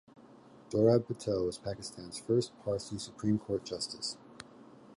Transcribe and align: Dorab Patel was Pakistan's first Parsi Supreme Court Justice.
Dorab 0.71 1.05
Patel 1.05 1.45
was 1.45 1.59
Pakistan's 1.59 2.19
first 2.19 2.53
Parsi 2.65 2.97
Supreme 2.97 3.37
Court 3.37 3.63
Justice. 3.63 4.17